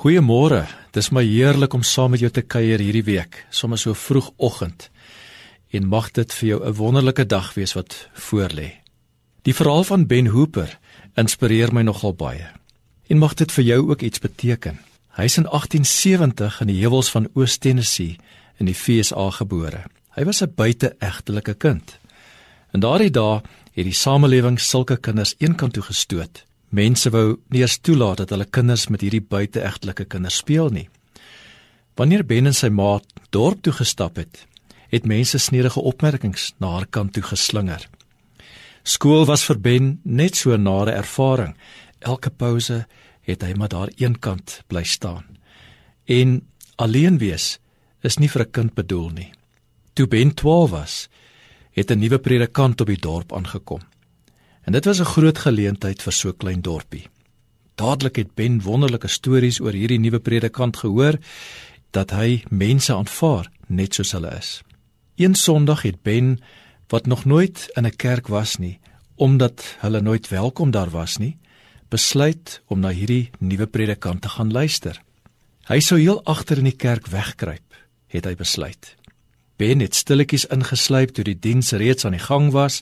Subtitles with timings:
[0.00, 0.62] Goeiemôre.
[0.96, 4.86] Dis my heerlik om saam met jou te kuier hierdie week, sommer so vroegoggend.
[5.76, 8.80] En mag dit vir jou 'n wonderlike dag wees wat voorlê.
[9.42, 10.78] Die verhaal van Ben Hooper
[11.16, 12.48] inspireer my nogal baie.
[13.08, 14.80] En mag dit vir jou ook iets beteken.
[15.10, 18.16] Hy's in 1870 in die heuwels van Oos-Tennessee
[18.56, 19.84] in die VSA gebore.
[20.16, 21.98] Hy was 'n buiteegtelike kind.
[22.72, 23.42] In daardie dae
[23.72, 26.44] het die samelewing sulke kinders eenkant toe gestoot.
[26.70, 30.88] Mense wou nie eens toelaat dat hulle kinders met hierdie buiteegtelike kinders speel nie.
[31.98, 33.00] Wanneer Ben en sy ma
[33.34, 34.46] dorp toe gestap het,
[34.90, 37.82] het mense snedige opmerkings na haar kant toe geslinger.
[38.86, 41.56] Skool was vir Ben net so 'n nare ervaring.
[42.00, 42.86] Elke pouse
[43.22, 45.24] het hy maar daar eenkant bly staan.
[46.06, 46.46] En
[46.76, 47.58] alleen wees
[48.02, 49.32] is nie vir 'n kind bedoel nie.
[49.94, 51.08] Toe Ben 12 was,
[51.72, 53.89] het 'n nuwe predikant op die dorp aangekom.
[54.64, 57.08] En dit was 'n groot geleentheid vir so 'n klein dorpie.
[57.74, 61.18] Dadelik het Ben wonderlike stories oor hierdie nuwe predikant gehoor
[61.90, 64.62] dat hy mense aanvaar net soos hulle is.
[65.16, 66.38] Een Sondag het Ben
[66.88, 68.78] wat nog nooit in 'n kerk was nie,
[69.14, 71.38] omdat hulle nooit welkom daar was nie,
[71.88, 75.02] besluit om na hierdie nuwe predikant te gaan luister.
[75.68, 77.74] Hy sou heel agter in die kerk wegkruip,
[78.06, 78.96] het hy besluit.
[79.60, 82.80] Ben het stilletjies ingesluip toe die diens reeds aan die gang was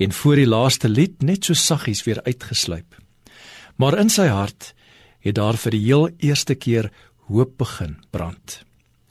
[0.00, 2.96] en voor die laaste lied net so saggies weer uitgesluip.
[3.76, 4.72] Maar in sy hart
[5.20, 6.88] het daar vir die heel eerste keer
[7.28, 8.62] hoop begin brand.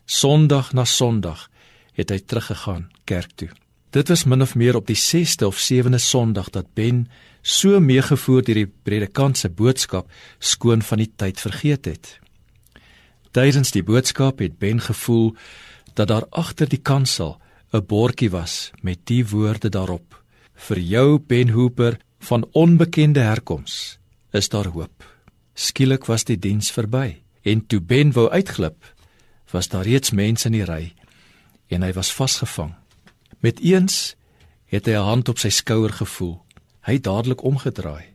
[0.06, 1.46] Sondag na Sondag
[1.94, 3.52] het hy teruggegaan kerk toe.
[3.94, 7.06] Dit was min of meer op die 6ste of 7de Sondag dat Ben
[7.42, 10.10] so meegevoer deur die predikant se boodskap
[10.40, 12.18] skoon van die tyd vergeet het.
[13.32, 15.36] Tydens die boodskap het Ben gevoel
[15.96, 21.50] dat daar agter die kansel 'n bordjie was met die woorde daarop: Vir jou Ben
[21.50, 24.00] Hooper van onbekende herkoms
[24.32, 25.04] is daar hoop.
[25.54, 28.94] Skielik was die diens verby en toe Ben wou uitglip,
[29.52, 30.94] was daar reeds mense in die ry
[31.68, 32.74] en hy was vasgevang.
[33.40, 34.16] Met eens
[34.66, 36.42] het hy 'n hand op sy skouer gevoel.
[36.82, 38.06] Hy het dadelik omgedraai.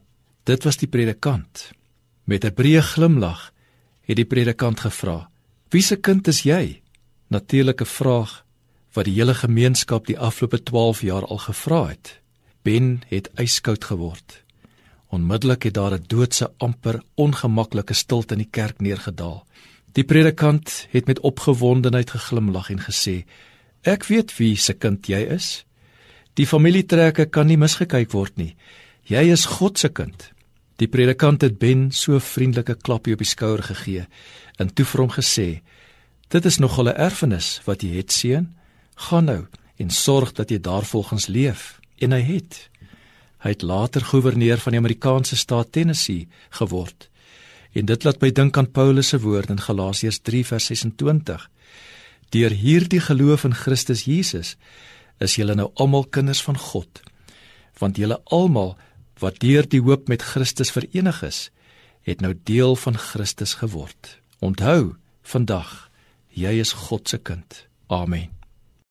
[0.44, 1.72] Dit was die predikant.
[2.24, 3.52] Met 'n breë glimlag
[4.02, 5.30] het die predikant gevra:
[5.70, 6.79] "Wie se kind is jy?"
[7.30, 8.44] Natuurlike vraag
[8.92, 12.16] wat die hele gemeenskap die afgelope 12 jaar al gevra het.
[12.66, 14.42] Ben het yskoud geword.
[15.14, 19.46] Onmiddellik het daar 'n doodse amper ongemaklike stilte in die kerk neergedaal.
[19.92, 23.24] Die predikant het met opgewondenheid geglimlag en gesê:
[23.82, 25.64] "Ek weet wie se kind jy is.
[26.34, 28.56] Die familietrekke kan nie misgekyk word nie.
[29.02, 30.32] Jy is God se kind."
[30.76, 34.06] Die predikant het Ben so vriendelike klapjie op die skouer gegee
[34.56, 35.60] en toe vir hom gesê:
[36.30, 38.54] Dit is nogal 'n erfenis wat jy het, seun.
[38.94, 39.46] Gaan nou
[39.76, 41.80] en sorg dat jy daarvolgens leef.
[41.98, 42.70] En hy het.
[43.38, 47.10] Hy het later goewerneur van die Amerikaanse staat Tennessee geword.
[47.72, 51.50] En dit laat my dink aan Paulus se woorde in Galasiërs 3:26.
[52.28, 54.56] Deur hierdie geloof in Christus Jesus
[55.18, 57.00] is julle nou almal kinders van God.
[57.78, 58.76] Want julle almal
[59.18, 61.50] wat deur die hoop met Christus verenig is,
[62.02, 64.20] het nou deel van Christus geword.
[64.38, 65.89] Onthou vandag
[66.34, 67.66] Jy is God se kind.
[67.90, 68.39] Amen.